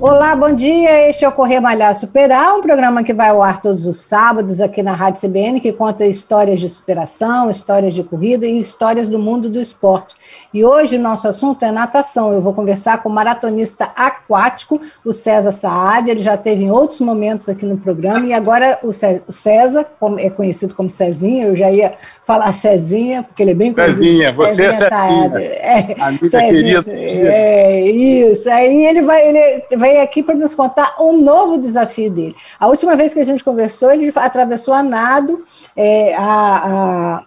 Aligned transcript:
Olá, 0.00 0.36
bom 0.36 0.54
dia. 0.54 1.08
Este 1.08 1.24
é 1.24 1.28
o 1.28 1.32
Correr 1.32 1.58
Malhar 1.58 1.92
Superar, 1.92 2.54
um 2.54 2.62
programa 2.62 3.02
que 3.02 3.12
vai 3.12 3.30
ao 3.30 3.42
ar 3.42 3.60
todos 3.60 3.84
os 3.84 4.00
sábados 4.00 4.60
aqui 4.60 4.80
na 4.80 4.92
Rádio 4.92 5.28
CBN, 5.28 5.58
que 5.58 5.72
conta 5.72 6.06
histórias 6.06 6.60
de 6.60 6.68
superação, 6.68 7.50
histórias 7.50 7.92
de 7.92 8.04
corrida 8.04 8.46
e 8.46 8.60
histórias 8.60 9.08
do 9.08 9.18
mundo 9.18 9.50
do 9.50 9.60
esporte. 9.60 10.14
E 10.54 10.64
hoje 10.64 10.96
o 10.96 11.00
nosso 11.00 11.26
assunto 11.26 11.64
é 11.64 11.72
natação. 11.72 12.32
Eu 12.32 12.40
vou 12.40 12.54
conversar 12.54 13.02
com 13.02 13.08
o 13.08 13.12
maratonista 13.12 13.90
aquático, 13.96 14.80
o 15.04 15.12
César 15.12 15.50
Saad. 15.50 16.08
Ele 16.08 16.22
já 16.22 16.36
teve 16.36 16.62
em 16.62 16.70
outros 16.70 17.00
momentos 17.00 17.48
aqui 17.48 17.66
no 17.66 17.76
programa 17.76 18.24
e 18.24 18.32
agora 18.32 18.78
o 18.84 18.92
César, 18.92 19.84
é 20.18 20.30
conhecido 20.30 20.76
como 20.76 20.88
Cezinha, 20.88 21.46
eu 21.46 21.56
já 21.56 21.72
ia 21.72 21.98
falar 22.28 22.52
Cezinha, 22.52 23.22
porque 23.22 23.42
ele 23.42 23.52
é 23.52 23.54
bem 23.54 23.72
conhecido. 23.72 24.04
Cezinha, 24.04 24.32
você 24.34 24.66
é 24.66 24.72
Cezinha 24.72 25.40
é 25.40 25.96
Amiga 25.98 26.28
Cezinha, 26.28 26.82
querida. 26.82 27.32
É, 27.32 27.80
isso. 27.80 28.50
Aí 28.50 28.84
ele 28.84 29.00
vai, 29.00 29.26
ele 29.26 29.64
vai 29.78 29.96
aqui 30.02 30.22
para 30.22 30.34
nos 30.34 30.54
contar 30.54 30.96
um 31.00 31.22
novo 31.22 31.58
desafio 31.58 32.10
dele. 32.10 32.36
A 32.60 32.68
última 32.68 32.94
vez 32.96 33.14
que 33.14 33.20
a 33.20 33.24
gente 33.24 33.42
conversou, 33.42 33.90
ele 33.90 34.12
atravessou 34.14 34.74
a 34.74 34.82
nado 34.82 35.42
é, 35.74 36.14
a, 36.14 37.22
a 37.22 37.24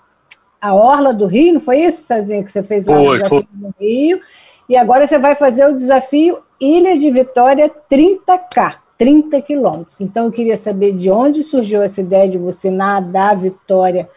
a 0.61 0.75
Orla 0.75 1.11
do 1.11 1.25
Rio, 1.25 1.55
não 1.55 1.59
foi 1.59 1.79
isso, 1.79 2.03
Cezinha, 2.03 2.43
que 2.43 2.52
você 2.52 2.61
fez 2.61 2.85
lá 2.85 2.95
foi, 2.95 3.03
no 3.03 3.13
desafio 3.13 3.47
foi. 3.59 3.69
do 3.71 3.75
Rio? 3.79 4.21
E 4.69 4.77
agora 4.77 5.07
você 5.07 5.17
vai 5.17 5.33
fazer 5.33 5.65
o 5.65 5.75
desafio 5.75 6.38
Ilha 6.59 6.95
de 6.95 7.09
Vitória 7.09 7.67
30K, 7.91 8.75
30 8.95 9.41
quilômetros. 9.41 9.99
Então 9.99 10.25
eu 10.25 10.31
queria 10.31 10.55
saber 10.55 10.93
de 10.93 11.09
onde 11.09 11.41
surgiu 11.41 11.81
essa 11.81 12.02
ideia 12.02 12.29
de 12.29 12.38
você 12.38 12.69
nadar 12.69 13.36
Vitória. 13.36 14.08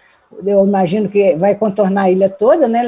Eu 0.44 0.66
imagino 0.66 1.08
que 1.08 1.36
vai 1.36 1.54
contornar 1.54 2.02
a 2.02 2.10
ilha 2.10 2.28
toda, 2.28 2.66
né? 2.66 2.82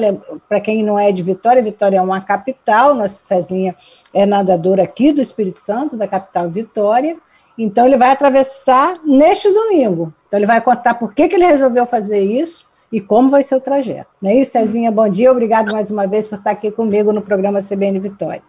Para 0.49 0.61
quem 0.61 0.83
não 0.83 0.99
é 0.99 1.13
de 1.13 1.23
Vitória, 1.23 1.63
Vitória 1.63 1.99
é 1.99 2.03
uma 2.03 2.21
capital, 2.21 2.95
nossa 2.95 3.23
Cezinha 3.23 3.75
é 4.13 4.27
nadadora 4.27 4.83
aqui 4.83 5.13
do 5.13 5.21
Espírito 5.21 5.59
Santo, 5.59 5.97
da 5.97 6.09
capital 6.09 6.49
Vitória. 6.49 7.17
Então 7.57 7.87
ele 7.87 7.97
vai 7.97 8.11
atravessar 8.11 8.99
neste 9.05 9.53
domingo. 9.53 10.13
Então 10.27 10.39
ele 10.39 10.47
vai 10.47 10.61
contar 10.61 10.95
por 10.95 11.15
que, 11.15 11.29
que 11.29 11.35
ele 11.37 11.47
resolveu 11.47 11.87
fazer 11.87 12.21
isso 12.21 12.67
e 12.91 13.01
como 13.01 13.31
vai 13.31 13.43
ser 13.43 13.57
o 13.57 13.61
trajeto. 13.61 14.09
Não 14.21 14.31
é 14.31 14.35
isso, 14.35 14.53
Cezinha? 14.53 14.91
Bom 14.91 15.09
dia, 15.09 15.31
obrigado 15.31 15.73
mais 15.73 15.91
uma 15.91 16.07
vez 16.07 16.29
por 16.29 16.39
estar 16.39 16.51
aqui 16.51 16.71
comigo 16.71 17.13
no 17.13 17.23
programa 17.23 17.63
CBN 17.63 17.99
Vitória. 18.01 18.43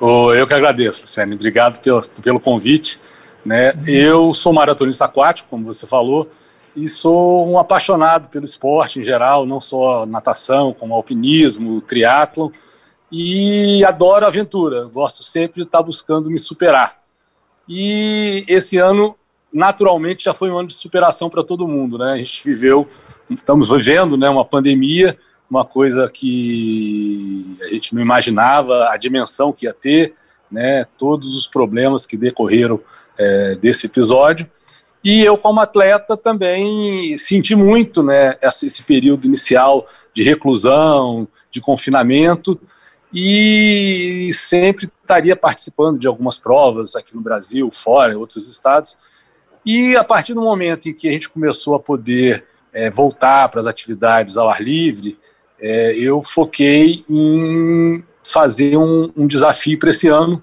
Oh, 0.00 0.32
eu 0.32 0.46
que 0.46 0.54
agradeço, 0.54 1.06
Sênia. 1.06 1.34
Obrigado 1.34 1.80
pelo, 1.80 2.02
pelo 2.22 2.40
convite. 2.40 3.00
Né? 3.44 3.72
Eu 3.86 4.32
sou 4.32 4.52
maratonista 4.52 5.04
aquático, 5.04 5.48
como 5.50 5.64
você 5.64 5.86
falou, 5.86 6.28
e 6.76 6.88
sou 6.88 7.48
um 7.48 7.58
apaixonado 7.58 8.28
pelo 8.28 8.44
esporte 8.44 9.00
em 9.00 9.04
geral, 9.04 9.46
não 9.46 9.60
só 9.60 10.04
natação, 10.04 10.72
como 10.72 10.94
alpinismo, 10.94 11.80
triatlo, 11.80 12.52
e 13.10 13.84
adoro 13.84 14.26
aventura. 14.26 14.84
Gosto 14.86 15.22
sempre 15.22 15.62
de 15.62 15.68
estar 15.68 15.82
buscando 15.82 16.30
me 16.30 16.38
superar. 16.38 17.00
E 17.68 18.44
esse 18.48 18.76
ano, 18.76 19.16
naturalmente, 19.52 20.24
já 20.24 20.34
foi 20.34 20.50
um 20.50 20.58
ano 20.58 20.68
de 20.68 20.74
superação 20.74 21.30
para 21.30 21.44
todo 21.44 21.68
mundo. 21.68 21.96
Né? 21.96 22.12
A 22.12 22.16
gente 22.16 22.42
viveu 22.44 22.88
estamos 23.30 23.70
vivendo 23.70 24.16
né, 24.16 24.28
uma 24.28 24.44
pandemia, 24.44 25.16
uma 25.48 25.64
coisa 25.64 26.10
que 26.10 27.56
a 27.62 27.68
gente 27.68 27.94
não 27.94 28.02
imaginava 28.02 28.88
a 28.90 28.96
dimensão 28.96 29.52
que 29.52 29.66
ia 29.66 29.72
ter, 29.72 30.14
né, 30.50 30.84
todos 30.98 31.36
os 31.36 31.46
problemas 31.46 32.06
que 32.06 32.16
decorreram 32.16 32.80
é, 33.16 33.54
desse 33.54 33.86
episódio. 33.86 34.46
E 35.04 35.22
eu, 35.22 35.36
como 35.36 35.60
atleta, 35.60 36.16
também 36.16 37.18
senti 37.18 37.54
muito 37.54 38.02
né, 38.02 38.36
esse 38.40 38.82
período 38.84 39.26
inicial 39.26 39.86
de 40.14 40.22
reclusão, 40.22 41.28
de 41.50 41.60
confinamento, 41.60 42.58
e 43.12 44.30
sempre 44.32 44.90
estaria 45.02 45.36
participando 45.36 45.98
de 45.98 46.06
algumas 46.06 46.38
provas 46.38 46.96
aqui 46.96 47.14
no 47.14 47.20
Brasil, 47.20 47.70
fora, 47.70 48.14
em 48.14 48.16
outros 48.16 48.50
estados. 48.50 48.96
E 49.64 49.94
a 49.94 50.02
partir 50.02 50.32
do 50.32 50.40
momento 50.40 50.88
em 50.88 50.94
que 50.94 51.06
a 51.06 51.12
gente 51.12 51.28
começou 51.28 51.74
a 51.74 51.80
poder 51.80 52.44
é, 52.72 52.88
voltar 52.88 53.50
para 53.50 53.60
as 53.60 53.66
atividades 53.66 54.38
ao 54.38 54.48
ar 54.48 54.62
livre, 54.62 55.18
é, 55.60 55.94
eu 55.96 56.22
foquei 56.22 57.04
em 57.08 58.02
fazer 58.22 58.78
um, 58.78 59.12
um 59.14 59.26
desafio 59.26 59.78
para 59.78 59.90
esse 59.90 60.08
ano 60.08 60.42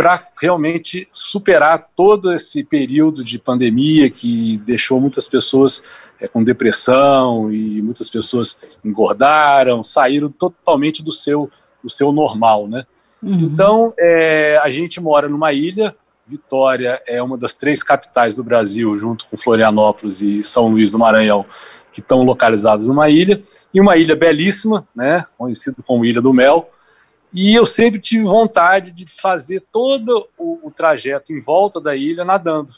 para 0.00 0.26
realmente 0.40 1.06
superar 1.12 1.90
todo 1.94 2.32
esse 2.32 2.64
período 2.64 3.22
de 3.22 3.38
pandemia 3.38 4.08
que 4.08 4.56
deixou 4.64 4.98
muitas 4.98 5.28
pessoas 5.28 5.82
é, 6.18 6.26
com 6.26 6.42
depressão 6.42 7.52
e 7.52 7.82
muitas 7.82 8.08
pessoas 8.08 8.56
engordaram, 8.82 9.84
saíram 9.84 10.30
totalmente 10.30 11.02
do 11.02 11.12
seu, 11.12 11.50
do 11.84 11.90
seu 11.90 12.12
normal, 12.12 12.66
né? 12.66 12.86
Uhum. 13.22 13.40
Então, 13.40 13.92
é, 13.98 14.58
a 14.62 14.70
gente 14.70 14.98
mora 15.02 15.28
numa 15.28 15.52
ilha, 15.52 15.94
Vitória 16.26 17.02
é 17.06 17.22
uma 17.22 17.36
das 17.36 17.54
três 17.54 17.82
capitais 17.82 18.34
do 18.36 18.42
Brasil, 18.42 18.98
junto 18.98 19.28
com 19.28 19.36
Florianópolis 19.36 20.22
e 20.22 20.42
São 20.42 20.68
Luís 20.68 20.90
do 20.90 20.98
Maranhão, 20.98 21.44
que 21.92 22.00
estão 22.00 22.22
localizados 22.22 22.86
numa 22.88 23.10
ilha, 23.10 23.42
e 23.74 23.78
uma 23.78 23.98
ilha 23.98 24.16
belíssima, 24.16 24.88
né, 24.96 25.26
conhecida 25.36 25.76
como 25.86 26.06
Ilha 26.06 26.22
do 26.22 26.32
Mel, 26.32 26.70
e 27.32 27.54
eu 27.54 27.64
sempre 27.64 28.00
tive 28.00 28.24
vontade 28.24 28.92
de 28.92 29.06
fazer 29.06 29.62
todo 29.70 30.28
o, 30.36 30.66
o 30.66 30.70
trajeto 30.70 31.32
em 31.32 31.40
volta 31.40 31.80
da 31.80 31.94
ilha 31.94 32.24
nadando. 32.24 32.72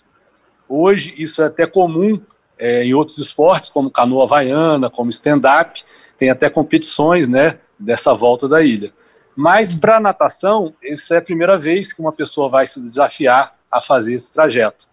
Hoje 0.68 1.14
isso 1.16 1.42
é 1.42 1.46
até 1.46 1.66
comum 1.66 2.20
é, 2.58 2.84
em 2.84 2.94
outros 2.94 3.18
esportes, 3.18 3.68
como 3.68 3.90
canoa 3.90 4.24
havaiana, 4.24 4.90
como 4.90 5.10
stand-up, 5.10 5.82
tem 6.16 6.30
até 6.30 6.48
competições 6.48 7.28
né, 7.28 7.58
dessa 7.78 8.14
volta 8.14 8.48
da 8.48 8.62
ilha. 8.62 8.92
Mas 9.34 9.74
para 9.74 9.98
natação, 9.98 10.74
essa 10.82 11.14
é 11.14 11.18
a 11.18 11.22
primeira 11.22 11.58
vez 11.58 11.92
que 11.92 12.00
uma 12.00 12.12
pessoa 12.12 12.48
vai 12.48 12.66
se 12.66 12.80
desafiar 12.80 13.56
a 13.70 13.80
fazer 13.80 14.14
esse 14.14 14.30
trajeto. 14.30 14.86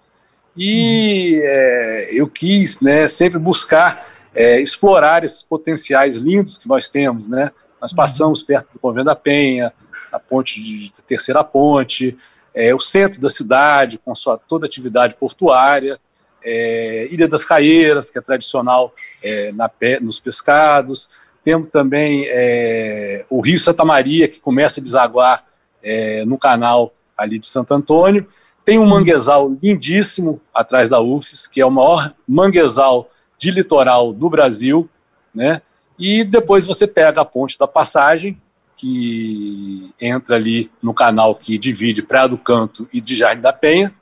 E 0.55 1.39
é, 1.43 2.09
eu 2.13 2.27
quis 2.27 2.79
né, 2.79 3.07
sempre 3.07 3.37
buscar 3.37 4.07
é, 4.33 4.59
explorar 4.59 5.23
esses 5.23 5.43
potenciais 5.43 6.17
lindos 6.17 6.57
que 6.57 6.67
nós 6.67 6.89
temos. 6.89 7.27
Né? 7.27 7.51
Nós 7.81 7.93
passamos 7.93 8.41
perto 8.41 8.73
do 8.73 8.79
Convento 8.79 9.05
da 9.05 9.15
Penha, 9.15 9.73
a 10.11 10.19
ponte 10.19 10.61
de 10.61 10.91
terceira 11.07 11.43
ponte, 11.43 12.17
é, 12.53 12.73
o 12.73 12.79
centro 12.79 13.21
da 13.21 13.29
cidade, 13.29 13.97
com 13.97 14.13
sua 14.15 14.37
toda 14.37 14.65
atividade 14.65 15.15
portuária, 15.15 15.99
é, 16.43 17.07
Ilha 17.11 17.27
das 17.27 17.45
Caieiras, 17.45 18.09
que 18.09 18.17
é 18.17 18.21
tradicional 18.21 18.93
é, 19.23 19.51
na, 19.51 19.69
nos 20.01 20.19
pescados, 20.19 21.09
temos 21.43 21.69
também 21.69 22.25
é, 22.27 23.25
o 23.29 23.41
Rio 23.41 23.59
Santa 23.59 23.85
Maria, 23.85 24.27
que 24.27 24.39
começa 24.39 24.79
a 24.79 24.83
desaguar 24.83 25.45
é, 25.81 26.25
no 26.25 26.37
canal 26.37 26.93
ali 27.17 27.39
de 27.39 27.45
Santo 27.45 27.73
Antônio. 27.73 28.27
Tem 28.63 28.77
um 28.77 28.85
manguezal 28.85 29.49
lindíssimo 29.61 30.41
atrás 30.53 30.89
da 30.89 30.99
UFES, 30.99 31.47
que 31.47 31.61
é 31.61 31.65
o 31.65 31.71
maior 31.71 32.13
manguezal 32.27 33.07
de 33.37 33.51
litoral 33.51 34.13
do 34.13 34.29
Brasil, 34.29 34.89
né? 35.33 35.61
E 35.99 36.23
depois 36.23 36.65
você 36.65 36.87
pega 36.87 37.21
a 37.21 37.25
ponte 37.25 37.57
da 37.57 37.67
passagem, 37.67 38.41
que 38.77 39.93
entra 39.99 40.37
ali 40.37 40.71
no 40.81 40.93
canal 40.93 41.35
que 41.35 41.57
divide 41.57 42.01
Praia 42.01 42.29
do 42.29 42.37
Canto 42.37 42.87
e 42.93 43.01
de 43.01 43.13
Jardim 43.13 43.41
da 43.41 43.51
Penha, 43.51 43.93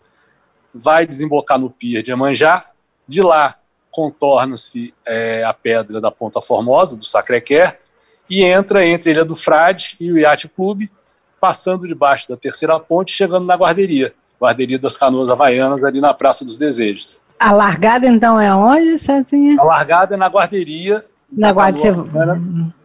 vai 0.72 1.08
desembocar 1.08 1.58
no 1.58 1.72
Pier 1.72 2.04
de 2.04 2.12
Amanjá, 2.12 2.70
de 3.08 3.24
lá 3.24 3.56
contorna-se 3.90 4.94
é, 5.04 5.44
a 5.44 5.52
pedra 5.52 6.00
da 6.00 6.12
Ponta 6.12 6.40
Formosa, 6.40 6.96
do 6.96 7.04
Sacré-Cœur, 7.04 7.76
e 8.30 8.44
entra 8.44 8.86
entre 8.86 9.10
a 9.10 9.14
Ilha 9.14 9.26
do 9.26 9.36
Frade 9.36 9.96
e 10.00 10.12
o 10.12 10.20
Yacht 10.20 10.48
Clube, 10.50 10.92
passando 11.42 11.88
debaixo 11.88 12.30
da 12.30 12.38
terceira 12.38 12.80
ponte, 12.80 13.12
chegando 13.12 13.48
na 13.48 13.56
guarderia, 13.56 14.14
guarderia 14.40 14.78
das 14.78 14.96
Canoas 14.96 15.32
Havaianas, 15.32 15.84
ali 15.84 16.00
na 16.00 16.14
Praça 16.14 16.46
dos 16.46 16.60
Desejos. 16.60 17.20
A 17.40 17.52
largada, 17.52 18.06
então, 18.06 18.40
é 18.40 18.54
onde, 18.54 19.00
Cezinha? 19.00 19.60
A 19.60 19.64
largada 19.64 20.14
é 20.14 20.18
na 20.18 20.28
guarderia 20.28 21.04
na 21.32 21.52
guarderia 21.52 21.94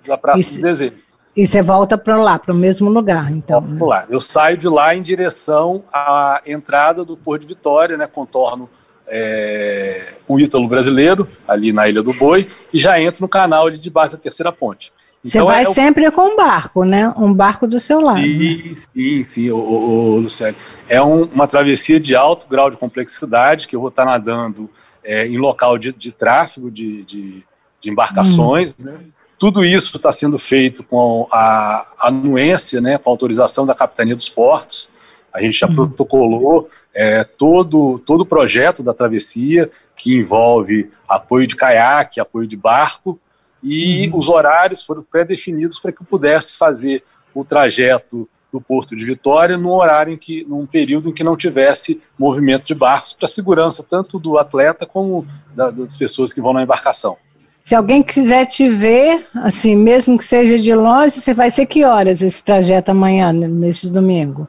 da 0.06 0.18
Praça 0.18 0.42
dos 0.42 0.58
Desejos. 0.58 0.98
E 1.34 1.46
você 1.46 1.62
volta 1.62 1.96
para 1.96 2.16
lá, 2.18 2.38
para 2.38 2.52
o 2.52 2.56
mesmo 2.56 2.90
lugar, 2.90 3.30
então. 3.30 3.62
Né? 3.62 3.78
lá. 3.82 4.04
Eu 4.10 4.20
saio 4.20 4.56
de 4.58 4.68
lá 4.68 4.94
em 4.94 5.00
direção 5.00 5.82
à 5.92 6.42
entrada 6.46 7.04
do 7.04 7.16
Porto 7.16 7.42
de 7.42 7.48
Vitória, 7.48 7.96
né, 7.96 8.06
contorno 8.06 8.68
é, 9.06 10.14
o 10.28 10.38
Ítalo 10.38 10.68
brasileiro, 10.68 11.26
ali 11.46 11.72
na 11.72 11.88
Ilha 11.88 12.02
do 12.02 12.12
Boi, 12.12 12.48
e 12.72 12.78
já 12.78 13.00
entro 13.00 13.22
no 13.22 13.28
canal 13.28 13.66
ali 13.66 13.78
de 13.78 13.90
base 13.90 14.12
da 14.12 14.18
terceira 14.18 14.52
ponte. 14.52 14.92
Você 15.22 15.38
então, 15.38 15.46
vai 15.46 15.62
é 15.62 15.66
sempre 15.66 16.08
o... 16.08 16.12
com 16.12 16.32
um 16.32 16.36
barco, 16.36 16.84
né? 16.84 17.12
Um 17.16 17.32
barco 17.32 17.66
do 17.66 17.78
seu 17.78 18.00
lado. 18.00 18.20
Sim, 18.20 18.68
né? 18.68 18.72
sim, 18.74 19.24
sim, 19.24 19.50
o, 19.50 19.56
o, 19.56 20.14
o 20.14 20.16
Luciano. 20.16 20.56
É 20.88 21.00
um, 21.00 21.24
uma 21.24 21.46
travessia 21.46 22.00
de 22.00 22.16
alto 22.16 22.48
grau 22.48 22.70
de 22.70 22.76
complexidade, 22.76 23.68
que 23.68 23.76
eu 23.76 23.80
vou 23.80 23.88
estar 23.88 24.04
nadando 24.04 24.68
é, 25.04 25.26
em 25.26 25.36
local 25.36 25.78
de, 25.78 25.92
de 25.92 26.10
tráfego 26.10 26.70
de, 26.70 27.04
de, 27.04 27.44
de 27.82 27.90
embarcações, 27.90 28.74
hum. 28.80 28.84
né? 28.84 28.98
Tudo 29.38 29.64
isso 29.64 29.96
está 29.96 30.12
sendo 30.12 30.38
feito 30.38 30.84
com 30.84 31.26
a 31.32 31.84
anuência, 31.98 32.80
né, 32.80 32.96
com 32.96 33.10
a 33.10 33.12
autorização 33.12 33.66
da 33.66 33.74
Capitania 33.74 34.14
dos 34.14 34.28
Portos. 34.28 34.88
A 35.32 35.40
gente 35.40 35.58
já 35.58 35.66
hum. 35.66 35.74
protocolou 35.74 36.68
é, 36.94 37.24
todo, 37.24 37.98
todo 38.06 38.20
o 38.20 38.26
projeto 38.26 38.84
da 38.84 38.94
travessia, 38.94 39.68
que 39.96 40.14
envolve 40.14 40.90
apoio 41.08 41.46
de 41.46 41.56
caiaque, 41.56 42.20
apoio 42.20 42.46
de 42.46 42.56
barco, 42.56 43.18
e 43.62 44.08
uhum. 44.08 44.18
os 44.18 44.28
horários 44.28 44.82
foram 44.82 45.02
pré-definidos 45.02 45.78
para 45.78 45.92
que 45.92 46.02
eu 46.02 46.06
pudesse 46.06 46.56
fazer 46.56 47.02
o 47.34 47.44
trajeto 47.44 48.28
do 48.52 48.60
Porto 48.60 48.94
de 48.94 49.04
Vitória 49.04 49.56
num 49.56 49.70
horário 49.70 50.12
em 50.12 50.16
que, 50.16 50.44
num 50.44 50.66
período 50.66 51.08
em 51.08 51.12
que 51.12 51.24
não 51.24 51.36
tivesse 51.36 52.00
movimento 52.18 52.66
de 52.66 52.74
barcos 52.74 53.12
para 53.12 53.26
segurança 53.26 53.82
tanto 53.82 54.18
do 54.18 54.36
atleta 54.36 54.84
como 54.84 55.26
da, 55.54 55.70
das 55.70 55.96
pessoas 55.96 56.32
que 56.32 56.40
vão 56.40 56.52
na 56.52 56.62
embarcação. 56.62 57.16
Se 57.62 57.76
alguém 57.76 58.02
quiser 58.02 58.44
te 58.46 58.68
ver, 58.68 59.24
assim, 59.36 59.76
mesmo 59.76 60.18
que 60.18 60.24
seja 60.24 60.58
de 60.58 60.74
longe, 60.74 61.20
você 61.20 61.32
vai 61.32 61.48
ser 61.48 61.64
que 61.64 61.84
horas 61.84 62.20
esse 62.20 62.42
trajeto 62.42 62.90
amanhã, 62.90 63.32
nesse 63.32 63.88
domingo? 63.88 64.48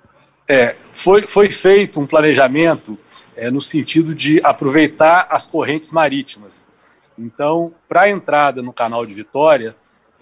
É, 0.50 0.76
foi, 0.92 1.28
foi 1.28 1.52
feito 1.52 2.00
um 2.00 2.08
planejamento 2.08 2.98
é, 3.38 3.52
no 3.52 3.62
sentido 3.62 4.16
de 4.16 4.42
aproveitar 4.44 5.28
as 5.30 5.46
correntes 5.46 5.92
marítimas. 5.92 6.66
Então, 7.18 7.72
para 7.88 8.02
a 8.02 8.10
entrada 8.10 8.64
no 8.64 8.74
canal 8.74 9.06
de 9.06 9.14
Vitória, 9.14 9.76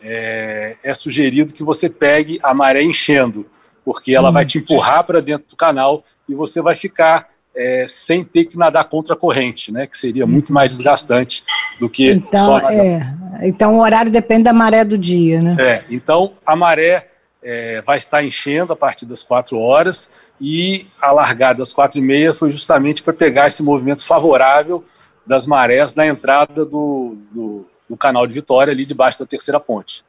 é, 0.03 0.75
é, 0.83 0.93
sugerido 0.93 1.53
que 1.53 1.63
você 1.63 1.89
pegue 1.89 2.39
a 2.43 2.53
maré 2.53 2.83
enchendo, 2.83 3.45
porque 3.85 4.13
ela 4.13 4.29
hum. 4.29 4.33
vai 4.33 4.45
te 4.45 4.57
empurrar 4.57 5.05
para 5.05 5.21
dentro 5.21 5.47
do 5.47 5.55
canal 5.55 6.03
e 6.27 6.35
você 6.35 6.61
vai 6.61 6.75
ficar 6.75 7.29
é, 7.55 7.85
sem 7.87 8.23
ter 8.23 8.45
que 8.45 8.57
nadar 8.57 8.85
contra 8.85 9.13
a 9.13 9.17
corrente, 9.17 9.71
né? 9.71 9.85
Que 9.85 9.97
seria 9.97 10.25
muito 10.25 10.53
mais 10.53 10.73
desgastante 10.73 11.43
do 11.79 11.89
que 11.89 12.11
então, 12.11 12.45
só 12.45 12.55
nadar. 12.55 12.73
É, 12.73 13.01
então 13.43 13.75
o 13.75 13.81
horário 13.81 14.11
depende 14.11 14.43
da 14.43 14.53
maré 14.53 14.83
do 14.83 14.97
dia, 14.97 15.41
né? 15.41 15.57
É, 15.59 15.83
então 15.89 16.33
a 16.45 16.55
maré 16.55 17.09
é, 17.43 17.81
vai 17.81 17.97
estar 17.97 18.23
enchendo 18.23 18.71
a 18.73 18.75
partir 18.75 19.05
das 19.05 19.23
quatro 19.23 19.57
horas 19.57 20.09
e 20.39 20.87
a 21.01 21.11
largada 21.11 21.59
das 21.59 21.73
quatro 21.73 21.99
e 21.99 22.01
meia 22.01 22.33
foi 22.33 22.51
justamente 22.51 23.03
para 23.03 23.13
pegar 23.13 23.47
esse 23.47 23.61
movimento 23.61 24.05
favorável 24.05 24.83
das 25.25 25.45
marés 25.45 25.93
na 25.93 26.07
entrada 26.07 26.65
do, 26.65 27.17
do, 27.31 27.65
do, 27.89 27.97
canal 27.97 28.25
de 28.25 28.33
Vitória, 28.33 28.71
ali 28.71 28.85
debaixo 28.85 29.19
da 29.19 29.25
terceira 29.25 29.59
ponte. 29.59 30.03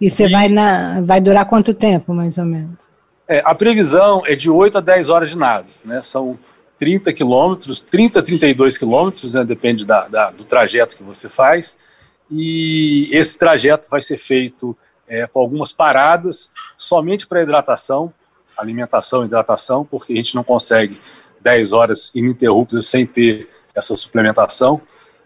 E 0.00 0.10
você 0.10 0.28
vai, 0.28 0.48
na, 0.48 1.02
vai 1.02 1.20
durar 1.20 1.44
quanto 1.44 1.74
tempo, 1.74 2.14
mais 2.14 2.38
ou 2.38 2.44
menos? 2.44 2.88
É, 3.28 3.42
a 3.44 3.54
previsão 3.54 4.22
é 4.26 4.34
de 4.34 4.50
8 4.50 4.78
a 4.78 4.80
10 4.80 5.08
horas 5.10 5.30
de 5.30 5.36
nado, 5.36 5.68
né? 5.84 6.02
São 6.02 6.38
30 6.78 7.12
quilômetros, 7.12 7.80
30 7.80 8.18
a 8.18 8.22
32 8.22 8.78
quilômetros, 8.78 9.34
né? 9.34 9.44
depende 9.44 9.84
da, 9.84 10.08
da, 10.08 10.30
do 10.30 10.44
trajeto 10.44 10.96
que 10.96 11.02
você 11.02 11.28
faz. 11.28 11.76
E 12.30 13.08
esse 13.12 13.38
trajeto 13.38 13.88
vai 13.88 14.00
ser 14.00 14.18
feito 14.18 14.76
é, 15.06 15.26
com 15.26 15.40
algumas 15.40 15.72
paradas, 15.72 16.50
somente 16.76 17.26
para 17.26 17.42
hidratação, 17.42 18.12
alimentação 18.56 19.22
e 19.22 19.26
hidratação, 19.26 19.84
porque 19.84 20.12
a 20.12 20.16
gente 20.16 20.34
não 20.34 20.42
consegue 20.42 20.98
10 21.40 21.72
horas 21.72 22.10
ininterruptas 22.14 22.86
sem 22.86 23.06
ter 23.06 23.48
essa 23.74 23.94
suplementação. 23.94 24.80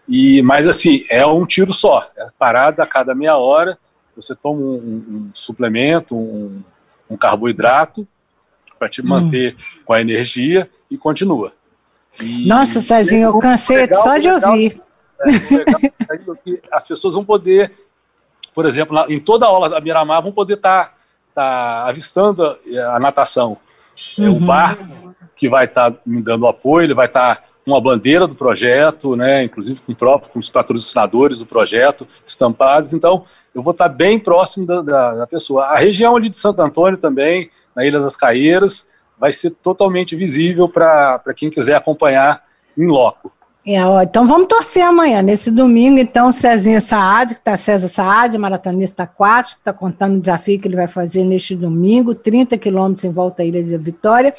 E, 0.07 0.41
mas 0.41 0.67
assim, 0.67 1.05
é 1.09 1.25
um 1.25 1.45
tiro 1.45 1.71
só, 1.71 2.09
é 2.17 2.25
parada 2.37 2.83
a 2.83 2.87
cada 2.87 3.13
meia 3.13 3.37
hora, 3.37 3.77
você 4.15 4.35
toma 4.35 4.59
um, 4.59 4.73
um 4.75 5.31
suplemento, 5.33 6.15
um, 6.15 6.61
um, 7.09 7.15
carboidrato, 7.15 8.07
para 8.79 8.89
te 8.89 9.01
hum. 9.01 9.05
manter 9.07 9.55
com 9.85 9.93
a 9.93 10.01
energia 10.01 10.69
e 10.89 10.97
continua. 10.97 11.53
E, 12.21 12.47
Nossa, 12.47 12.81
Cezinho, 12.81 13.27
eu 13.27 13.39
cansei 13.39 13.77
legal, 13.77 14.03
só 14.03 14.17
de 14.17 14.31
legal, 14.31 14.51
ouvir. 14.51 14.81
É, 15.21 15.55
legal, 15.55 15.81
é 16.47 16.59
as 16.71 16.87
pessoas 16.87 17.13
vão 17.13 17.23
poder, 17.23 17.71
por 18.55 18.65
exemplo, 18.65 18.97
em 19.09 19.19
toda 19.19 19.45
a 19.45 19.49
aula 19.49 19.69
da 19.69 19.79
Miramar, 19.79 20.23
vão 20.23 20.31
poder 20.31 20.55
estar 20.55 20.85
tá, 20.85 20.93
tá 21.33 21.87
avistando 21.87 22.43
a, 22.43 22.57
a 22.95 22.99
natação. 22.99 23.57
Uhum. 24.17 24.25
É, 24.25 24.29
o 24.29 24.39
barco 24.39 25.15
que 25.35 25.49
vai 25.49 25.65
estar 25.65 25.91
tá 25.91 25.99
me 26.05 26.21
dando 26.21 26.47
apoio, 26.47 26.85
ele 26.85 26.93
vai 26.93 27.05
estar 27.05 27.35
tá 27.35 27.43
com 27.65 27.75
a 27.75 27.81
bandeira 27.81 28.25
do 28.27 28.35
projeto, 28.35 29.15
né, 29.15 29.43
inclusive 29.43 29.79
com, 29.81 29.93
próprio, 29.93 30.31
com 30.31 30.39
os 30.39 30.49
patrocinadores 30.49 31.39
do 31.39 31.45
projeto 31.45 32.07
estampados. 32.25 32.93
Então, 32.93 33.25
eu 33.53 33.61
vou 33.61 33.71
estar 33.71 33.87
tá 33.87 33.95
bem 33.95 34.19
próximo 34.19 34.65
da, 34.65 34.81
da, 34.81 35.15
da 35.15 35.27
pessoa. 35.27 35.65
A 35.65 35.77
região 35.77 36.15
ali 36.15 36.29
de 36.29 36.37
Santo 36.37 36.61
Antônio 36.61 36.97
também, 36.97 37.49
na 37.75 37.85
Ilha 37.85 37.99
das 37.99 38.15
Caeiras, 38.15 38.87
vai 39.17 39.33
ser 39.33 39.51
totalmente 39.51 40.15
visível 40.15 40.69
para 40.69 41.21
quem 41.35 41.49
quiser 41.49 41.75
acompanhar 41.75 42.43
em 42.77 42.87
loco. 42.87 43.31
É, 43.67 43.85
ó, 43.85 44.01
então 44.01 44.25
vamos 44.25 44.47
torcer 44.47 44.81
amanhã, 44.83 45.21
nesse 45.21 45.51
domingo, 45.51 45.99
então, 45.99 46.31
Cezinha 46.31 46.79
Saad, 46.79 47.33
que 47.33 47.41
está 47.41 47.57
César 47.57 47.89
Saad, 47.89 48.37
maratonista 48.37 49.03
aquático, 49.03 49.59
está 49.59 49.73
contando 49.73 50.15
o 50.15 50.19
desafio 50.19 50.57
que 50.57 50.65
ele 50.65 50.77
vai 50.77 50.87
fazer 50.87 51.25
neste 51.25 51.57
domingo, 51.57 52.15
30 52.15 52.57
quilômetros 52.57 53.03
em 53.03 53.11
volta 53.11 53.43
à 53.43 53.45
Ilha 53.45 53.61
de 53.61 53.77
Vitória, 53.77 54.33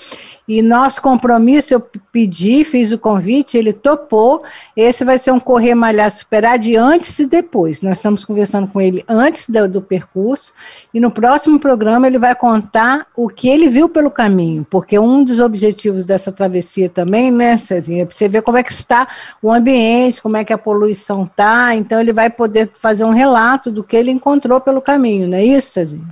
e 0.49 0.63
nosso 0.63 1.03
compromisso, 1.03 1.75
eu 1.75 1.81
pedi, 2.11 2.65
fiz 2.65 2.93
o 2.93 2.99
convite, 2.99 3.59
ele 3.59 3.75
topou, 3.75 4.43
esse 4.75 5.05
vai 5.05 5.19
ser 5.19 5.33
um 5.33 5.39
correr, 5.39 5.75
malhar, 5.75 6.11
superar 6.11 6.59
de 6.59 6.75
antes 6.75 7.19
e 7.19 7.27
depois, 7.27 7.83
nós 7.83 7.99
estamos 7.99 8.25
conversando 8.25 8.67
com 8.69 8.81
ele 8.81 9.05
antes 9.07 9.47
do, 9.51 9.69
do 9.69 9.83
percurso, 9.83 10.51
e 10.95 10.99
no 10.99 11.11
próximo 11.11 11.61
programa 11.61 12.07
ele 12.07 12.19
vai 12.19 12.35
contar 12.35 13.07
o 13.15 13.29
que 13.29 13.51
ele 13.51 13.69
viu 13.69 13.87
pelo 13.87 14.11
caminho, 14.11 14.67
porque 14.69 14.99
um 14.99 15.23
dos 15.23 15.41
objetivos 15.41 16.07
dessa 16.07 16.33
travessia 16.33 16.89
também, 16.89 17.31
né, 17.31 17.59
Cezinha, 17.59 18.03
é 18.05 18.07
para 18.07 18.17
você 18.17 18.27
ver 18.27 18.41
como 18.41 18.57
é 18.57 18.63
que 18.63 18.73
está 18.73 19.10
o 19.43 19.53
ambiente, 19.53 20.21
como 20.21 20.37
é 20.37 20.45
que 20.45 20.53
a 20.53 20.59
poluição 20.59 21.25
está, 21.25 21.75
então 21.75 22.01
ele 22.01 22.13
vai 22.13 22.31
poder 22.31 22.71
fazer 22.81 23.05
um 23.05 23.13
relato 23.13 23.71
do 23.71 23.85
que 23.85 23.97
ele 23.97 24.11
encontrou 24.11 24.61
pelo 24.61 24.81
caminho, 24.81 25.29
não 25.29 25.37
é 25.37 25.45
isso, 25.45 25.71
Cezinho? 25.71 26.09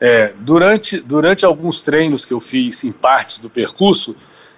É, 0.00 0.32
durante, 0.40 1.00
durante 1.00 1.44
alguns 1.44 1.80
treinos 1.80 2.24
que 2.24 2.34
eu 2.34 2.40
fiz 2.40 2.84
em 2.84 2.92
partes 2.92 3.38
do 3.38 3.48
percurso, 3.48 4.14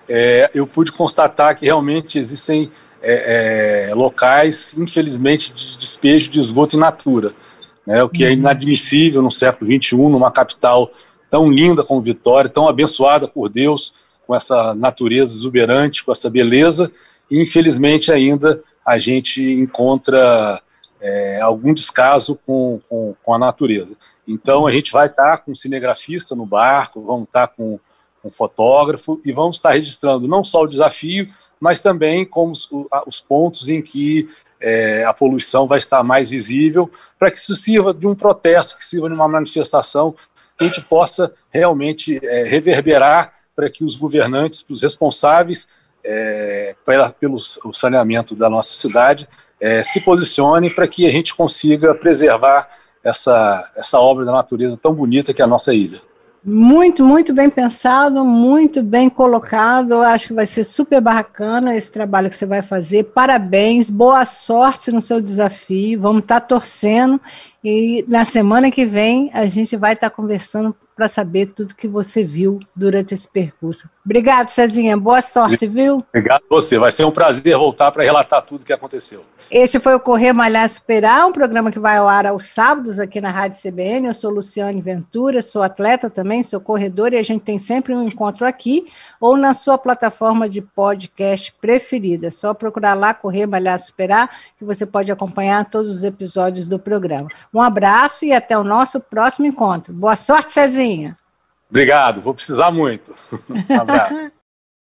é, 0.08 0.50
eu 0.54 0.66
pude 0.66 0.90
constatar 0.90 1.56
que 1.56 1.64
realmente 1.64 2.18
existem 2.18 2.70
é, 3.00 3.90
é 3.90 3.94
locais, 3.94 4.74
infelizmente, 4.76 5.52
de 5.52 5.76
despejo 5.76 6.28
de 6.28 6.40
esgoto 6.40 6.76
in 6.76 6.80
natura, 6.80 7.32
né, 7.86 8.02
o 8.02 8.08
que 8.08 8.24
é 8.24 8.28
uhum. 8.28 8.34
inadmissível 8.34 9.22
no 9.22 9.30
século 9.30 9.64
XXI, 9.64 9.96
numa 9.96 10.30
capital 10.30 10.90
tão 11.30 11.50
linda 11.50 11.84
como 11.84 12.00
Vitória, 12.00 12.50
tão 12.50 12.68
abençoada 12.68 13.28
por 13.28 13.48
Deus, 13.48 13.94
com 14.26 14.34
essa 14.34 14.74
natureza 14.74 15.32
exuberante, 15.32 16.04
com 16.04 16.12
essa 16.12 16.28
beleza, 16.28 16.90
infelizmente 17.30 18.12
ainda 18.12 18.62
a 18.84 18.98
gente 18.98 19.42
encontra 19.42 20.60
é, 21.00 21.40
algum 21.40 21.72
descaso 21.72 22.38
com, 22.46 22.80
com, 22.88 23.14
com, 23.22 23.34
a 23.34 23.38
natureza. 23.38 23.96
Então 24.26 24.66
a 24.66 24.72
gente 24.72 24.92
vai 24.92 25.06
estar 25.06 25.38
com 25.38 25.52
um 25.52 25.54
cinegrafista 25.54 26.34
no 26.34 26.46
barco, 26.46 27.02
vamos 27.02 27.24
estar 27.24 27.48
com 27.48 27.78
um 28.24 28.30
fotógrafo 28.30 29.20
e 29.24 29.32
vamos 29.32 29.56
estar 29.56 29.72
registrando 29.72 30.26
não 30.26 30.42
só 30.42 30.62
o 30.62 30.66
desafio, 30.66 31.28
mas 31.60 31.80
também 31.80 32.24
como 32.24 32.52
os, 32.52 32.68
os 33.06 33.20
pontos 33.20 33.68
em 33.68 33.82
que 33.82 34.28
é, 34.60 35.04
a 35.04 35.14
poluição 35.14 35.66
vai 35.66 35.78
estar 35.78 36.02
mais 36.02 36.28
visível, 36.28 36.90
para 37.18 37.30
que 37.30 37.36
isso 37.36 37.54
sirva 37.54 37.94
de 37.94 38.06
um 38.06 38.14
protesto, 38.14 38.76
que 38.76 38.84
sirva 38.84 39.08
de 39.08 39.14
uma 39.14 39.28
manifestação, 39.28 40.12
que 40.12 40.64
a 40.64 40.64
gente 40.64 40.80
possa 40.80 41.32
realmente 41.50 42.18
é, 42.22 42.44
reverberar 42.44 43.32
para 43.54 43.70
que 43.70 43.84
os 43.84 43.96
governantes, 43.96 44.64
os 44.68 44.82
responsáveis, 44.82 45.68
é, 46.10 46.74
pela, 46.86 47.10
pelo 47.10 47.38
saneamento 47.38 48.34
da 48.34 48.48
nossa 48.48 48.72
cidade 48.72 49.28
é, 49.60 49.82
se 49.82 50.00
posicione 50.00 50.70
para 50.70 50.88
que 50.88 51.06
a 51.06 51.10
gente 51.10 51.34
consiga 51.34 51.94
preservar 51.94 52.68
essa, 53.04 53.70
essa 53.76 54.00
obra 54.00 54.24
da 54.24 54.32
natureza 54.32 54.76
tão 54.76 54.94
bonita 54.94 55.34
que 55.34 55.42
é 55.42 55.44
a 55.44 55.48
nossa 55.48 55.74
ilha. 55.74 56.00
Muito, 56.42 57.04
muito 57.04 57.34
bem 57.34 57.50
pensado, 57.50 58.24
muito 58.24 58.82
bem 58.82 59.10
colocado. 59.10 60.00
Acho 60.00 60.28
que 60.28 60.34
vai 60.34 60.46
ser 60.46 60.64
super 60.64 61.00
bacana 61.00 61.76
esse 61.76 61.90
trabalho 61.90 62.30
que 62.30 62.36
você 62.36 62.46
vai 62.46 62.62
fazer. 62.62 63.04
Parabéns, 63.04 63.90
boa 63.90 64.24
sorte 64.24 64.90
no 64.90 65.02
seu 65.02 65.20
desafio. 65.20 66.00
Vamos 66.00 66.22
estar 66.22 66.40
torcendo 66.40 67.20
e 67.62 68.04
na 68.08 68.24
semana 68.24 68.70
que 68.70 68.86
vem 68.86 69.30
a 69.34 69.46
gente 69.46 69.76
vai 69.76 69.92
estar 69.92 70.10
conversando 70.10 70.74
para 70.96 71.08
saber 71.08 71.46
tudo 71.46 71.74
que 71.74 71.86
você 71.86 72.24
viu 72.24 72.60
durante 72.74 73.12
esse 73.12 73.28
percurso. 73.28 73.90
Obrigado, 74.08 74.48
Cezinha. 74.48 74.96
Boa 74.96 75.20
sorte, 75.20 75.66
viu? 75.66 76.02
Obrigado 76.08 76.40
a 76.50 76.54
você. 76.54 76.78
Vai 76.78 76.90
ser 76.90 77.04
um 77.04 77.10
prazer 77.10 77.58
voltar 77.58 77.92
para 77.92 78.02
relatar 78.02 78.40
tudo 78.40 78.62
o 78.62 78.64
que 78.64 78.72
aconteceu. 78.72 79.22
Este 79.50 79.78
foi 79.78 79.94
o 79.94 80.00
Correr 80.00 80.32
Malhar 80.32 80.66
Superar, 80.66 81.26
um 81.26 81.32
programa 81.32 81.70
que 81.70 81.78
vai 81.78 81.98
ao 81.98 82.08
ar 82.08 82.24
aos 82.24 82.44
sábados 82.44 82.98
aqui 82.98 83.20
na 83.20 83.30
Rádio 83.30 83.60
CBN. 83.60 84.08
Eu 84.08 84.14
sou 84.14 84.30
Luciane 84.30 84.80
Ventura, 84.80 85.42
sou 85.42 85.62
atleta 85.62 86.08
também, 86.08 86.42
sou 86.42 86.58
corredora 86.58 87.16
e 87.16 87.18
a 87.18 87.22
gente 87.22 87.42
tem 87.42 87.58
sempre 87.58 87.94
um 87.94 88.02
encontro 88.02 88.46
aqui 88.46 88.86
ou 89.20 89.36
na 89.36 89.52
sua 89.52 89.76
plataforma 89.76 90.48
de 90.48 90.62
podcast 90.62 91.54
preferida. 91.60 92.28
É 92.28 92.30
só 92.30 92.54
procurar 92.54 92.94
lá 92.94 93.12
Correr 93.12 93.46
Malhar 93.46 93.78
Superar 93.78 94.30
que 94.56 94.64
você 94.64 94.86
pode 94.86 95.12
acompanhar 95.12 95.66
todos 95.66 95.90
os 95.90 96.02
episódios 96.02 96.66
do 96.66 96.78
programa. 96.78 97.28
Um 97.52 97.60
abraço 97.60 98.24
e 98.24 98.32
até 98.32 98.56
o 98.56 98.64
nosso 98.64 99.00
próximo 99.00 99.46
encontro. 99.46 99.92
Boa 99.92 100.16
sorte, 100.16 100.54
Cezinha. 100.54 101.14
Obrigado, 101.70 102.20
vou 102.20 102.34
precisar 102.34 102.70
muito. 102.70 103.14
Um 103.68 103.80
abraço. 103.80 104.30